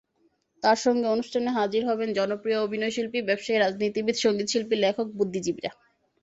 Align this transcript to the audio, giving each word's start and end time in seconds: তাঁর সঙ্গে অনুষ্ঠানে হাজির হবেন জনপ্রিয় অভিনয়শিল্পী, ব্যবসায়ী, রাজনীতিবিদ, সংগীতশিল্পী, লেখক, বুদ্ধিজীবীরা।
তাঁর 0.63 0.77
সঙ্গে 0.77 1.07
অনুষ্ঠানে 1.07 1.49
হাজির 1.49 1.83
হবেন 1.85 2.09
জনপ্রিয় 2.13 2.59
অভিনয়শিল্পী, 2.59 3.19
ব্যবসায়ী, 3.21 3.57
রাজনীতিবিদ, 3.59 4.15
সংগীতশিল্পী, 4.15 4.75
লেখক, 4.75 5.07
বুদ্ধিজীবীরা। 5.17 5.71